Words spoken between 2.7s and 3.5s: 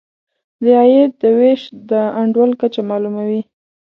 معلوموي.